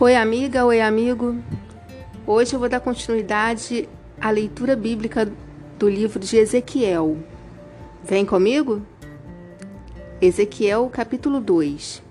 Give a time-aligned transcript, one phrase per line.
[0.00, 1.36] Oi, amiga, oi, amigo.
[2.26, 3.88] Hoje eu vou dar continuidade
[4.20, 5.32] à leitura bíblica
[5.78, 7.16] do livro de Ezequiel.
[8.02, 8.82] Vem comigo?
[10.20, 12.02] Ezequiel, capítulo 2.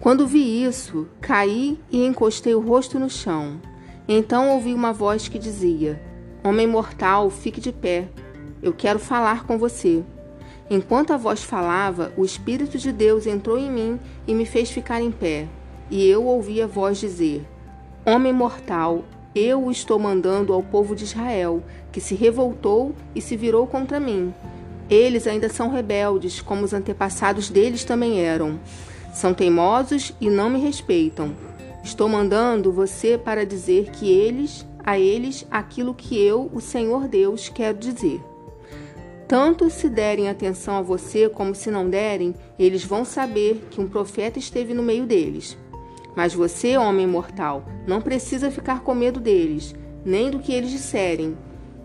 [0.00, 3.60] Quando vi isso, caí e encostei o rosto no chão.
[4.08, 6.02] Então ouvi uma voz que dizia:
[6.42, 8.08] Homem mortal, fique de pé.
[8.60, 10.02] Eu quero falar com você.
[10.68, 15.00] Enquanto a voz falava, o Espírito de Deus entrou em mim e me fez ficar
[15.00, 15.46] em pé.
[15.90, 17.46] E eu ouvi a voz dizer:
[18.04, 19.04] Homem mortal,
[19.34, 21.62] eu o estou mandando ao povo de Israel,
[21.92, 24.32] que se revoltou e se virou contra mim.
[24.88, 28.58] Eles ainda são rebeldes, como os antepassados deles também eram.
[29.12, 31.34] São teimosos e não me respeitam.
[31.82, 37.48] Estou mandando você para dizer que eles, a eles, aquilo que eu, o Senhor Deus,
[37.48, 38.20] quero dizer.
[39.28, 43.88] Tanto se derem atenção a você como se não derem, eles vão saber que um
[43.88, 45.58] profeta esteve no meio deles.
[46.16, 51.36] Mas você, homem mortal, não precisa ficar com medo deles, nem do que eles disserem.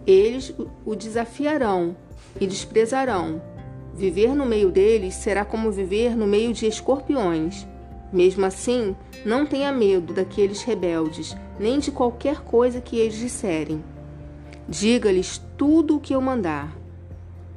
[0.07, 1.97] Eles o desafiarão
[2.39, 3.41] e desprezarão.
[3.93, 7.67] Viver no meio deles será como viver no meio de escorpiões.
[8.13, 13.83] Mesmo assim, não tenha medo daqueles rebeldes, nem de qualquer coisa que eles disserem.
[14.67, 16.73] Diga-lhes tudo o que eu mandar,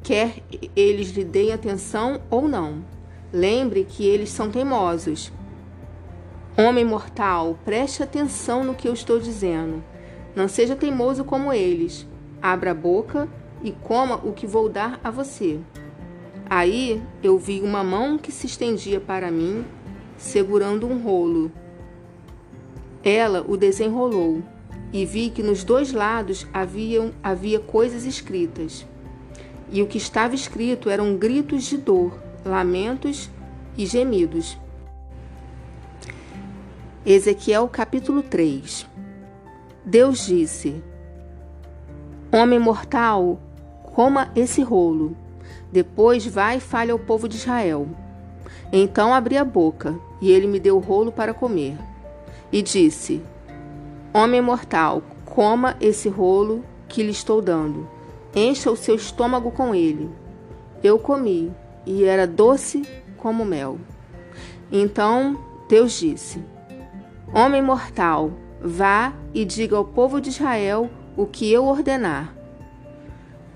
[0.02, 0.34] quer
[0.74, 2.84] eles lhe deem atenção ou não.
[3.32, 5.32] Lembre que eles são teimosos
[6.56, 9.82] Homem mortal, preste atenção no que eu estou dizendo.
[10.36, 12.06] Não seja teimoso como eles.
[12.40, 13.28] Abra a boca
[13.60, 15.58] e coma o que vou dar a você.
[16.48, 19.64] Aí eu vi uma mão que se estendia para mim,
[20.16, 21.50] segurando um rolo.
[23.02, 24.40] Ela o desenrolou
[24.92, 28.86] e vi que nos dois lados haviam, havia coisas escritas.
[29.72, 33.28] E o que estava escrito eram gritos de dor, lamentos
[33.76, 34.56] e gemidos.
[37.06, 38.86] Ezequiel capítulo 3
[39.84, 40.82] Deus disse:
[42.32, 43.38] Homem mortal,
[43.82, 45.14] coma esse rolo.
[45.70, 47.86] Depois vai e fale ao povo de Israel.
[48.72, 51.76] Então abri a boca, e ele me deu o rolo para comer.
[52.50, 53.20] E disse:
[54.14, 57.86] Homem mortal, coma esse rolo que lhe estou dando.
[58.34, 60.10] Encha o seu estômago com ele.
[60.82, 61.52] Eu comi,
[61.84, 62.82] e era doce
[63.18, 63.78] como mel.
[64.72, 65.38] Então
[65.68, 66.53] Deus disse:
[67.32, 72.34] Homem mortal, vá e diga ao povo de Israel o que eu ordenar.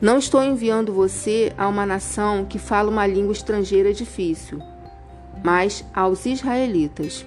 [0.01, 4.61] Não estou enviando você a uma nação que fala uma língua estrangeira difícil,
[5.45, 7.27] mas aos israelitas.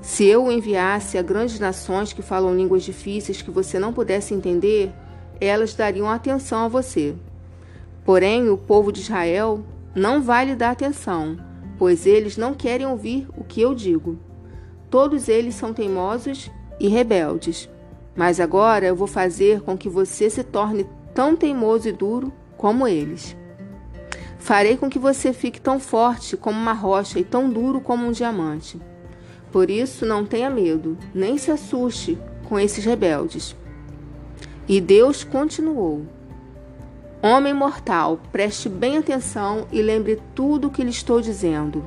[0.00, 4.32] Se eu o enviasse a grandes nações que falam línguas difíceis que você não pudesse
[4.32, 4.92] entender,
[5.40, 7.14] elas dariam atenção a você.
[8.04, 9.64] Porém, o povo de Israel
[9.94, 11.36] não vai lhe dar atenção,
[11.76, 14.18] pois eles não querem ouvir o que eu digo.
[14.96, 17.68] Todos eles são teimosos e rebeldes.
[18.14, 22.88] Mas agora eu vou fazer com que você se torne tão teimoso e duro como
[22.88, 23.36] eles.
[24.38, 28.10] Farei com que você fique tão forte como uma rocha e tão duro como um
[28.10, 28.80] diamante.
[29.52, 32.18] Por isso, não tenha medo, nem se assuste
[32.48, 33.54] com esses rebeldes.
[34.66, 36.06] E Deus continuou:
[37.22, 41.84] Homem mortal, preste bem atenção e lembre tudo o que lhe estou dizendo.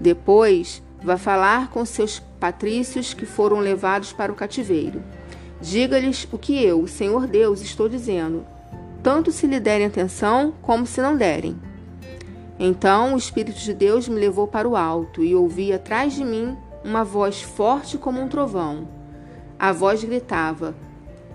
[0.00, 5.02] Depois, Vá falar com seus patrícios que foram levados para o cativeiro.
[5.60, 8.44] Diga-lhes o que eu, o Senhor Deus, estou dizendo,
[9.02, 11.56] tanto se lhe derem atenção como se não derem.
[12.58, 16.56] Então o Espírito de Deus me levou para o alto e ouvi atrás de mim
[16.84, 18.88] uma voz forte como um trovão.
[19.58, 20.74] A voz gritava: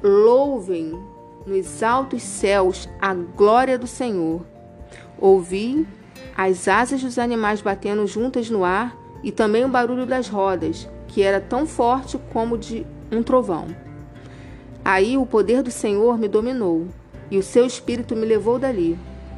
[0.01, 0.97] Louvem
[1.45, 4.45] nos altos céus a glória do Senhor.
[5.17, 5.87] Ouvi
[6.35, 11.23] as asas dos animais batendo juntas no ar e também o barulho das rodas, que
[11.23, 13.67] era tão forte como de um trovão.
[14.83, 16.87] Aí o poder do Senhor me dominou,
[17.31, 18.97] e o seu espírito me levou dali.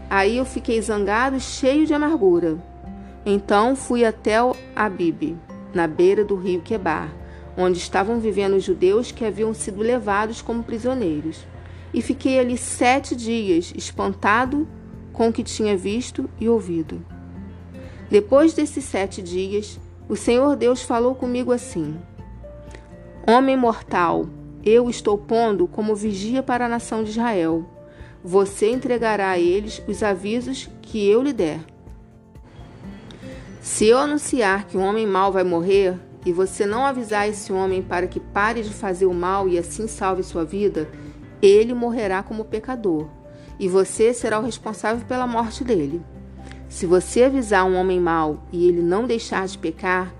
[0.10, 2.58] Aí eu fiquei zangado e cheio de amargura.
[3.26, 5.38] Então fui até o Abibe,
[5.74, 7.14] na beira do rio Quebar,
[7.58, 11.46] onde estavam vivendo os judeus que haviam sido levados como prisioneiros.
[11.94, 14.68] E fiquei ali sete dias, espantado
[15.14, 17.15] com o que tinha visto e ouvido.
[18.10, 21.98] Depois desses sete dias, o Senhor Deus falou comigo assim:
[23.28, 24.28] Homem mortal,
[24.64, 27.66] eu estou pondo como vigia para a nação de Israel.
[28.24, 31.60] Você entregará a eles os avisos que eu lhe der.
[33.62, 37.82] Se eu anunciar que um homem mau vai morrer, e você não avisar esse homem
[37.82, 40.90] para que pare de fazer o mal e assim salve sua vida,
[41.42, 43.08] ele morrerá como pecador,
[43.60, 46.02] e você será o responsável pela morte dele.
[46.76, 50.14] Se você avisar um homem mau e ele não deixar de pecar,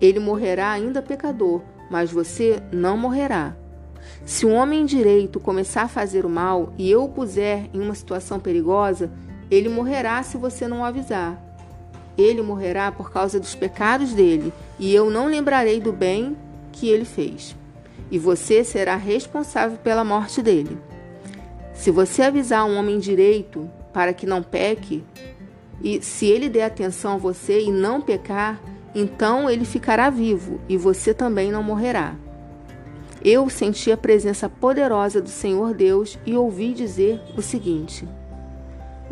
[0.00, 3.54] ele morrerá ainda pecador, mas você não morrerá.
[4.26, 7.94] Se um homem direito começar a fazer o mal e eu o puser em uma
[7.94, 9.08] situação perigosa,
[9.48, 11.40] ele morrerá se você não o avisar.
[12.18, 16.36] Ele morrerá por causa dos pecados dele, e eu não lembrarei do bem
[16.72, 17.54] que ele fez.
[18.10, 20.76] E você será responsável pela morte dele.
[21.72, 25.04] Se você avisar um homem direito para que não peque,
[25.82, 28.60] e se ele der atenção a você e não pecar,
[28.94, 32.14] então ele ficará vivo e você também não morrerá.
[33.22, 38.08] Eu senti a presença poderosa do Senhor Deus e ouvi dizer o seguinte: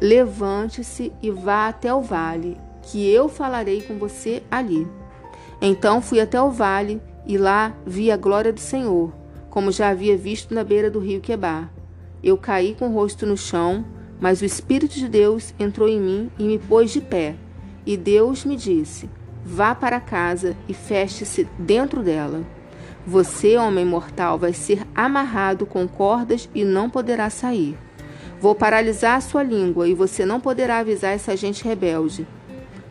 [0.01, 4.87] Levante-se e vá até o vale, que eu falarei com você ali.
[5.61, 9.13] Então fui até o vale e lá vi a glória do Senhor,
[9.51, 11.71] como já havia visto na beira do rio Quebar.
[12.23, 13.85] Eu caí com o rosto no chão,
[14.21, 17.35] mas o Espírito de Deus entrou em mim e me pôs de pé.
[17.87, 19.09] E Deus me disse:
[19.45, 22.43] Vá para casa e feche-se dentro dela.
[23.07, 27.79] Você, homem mortal, vai ser amarrado com cordas e não poderá sair.
[28.41, 32.27] Vou paralisar sua língua e você não poderá avisar essa gente rebelde.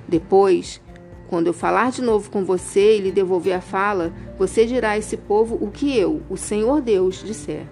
[0.08, 0.82] Depois,
[1.28, 4.98] quando eu falar de novo com você e lhe devolver a fala, você dirá a
[4.98, 7.66] esse povo o que eu, o Senhor Deus, disser.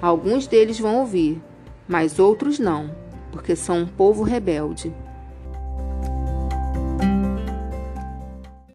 [0.00, 1.42] Alguns deles vão ouvir,
[1.92, 2.90] mas outros não,
[3.30, 4.90] porque são um povo rebelde.